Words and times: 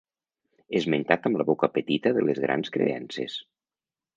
Esmentat 0.79 1.27
amb 1.29 1.39
la 1.41 1.45
boca 1.49 1.69
petita 1.75 2.15
de 2.17 2.25
les 2.31 2.41
grans 2.47 2.73
creences. 2.79 3.37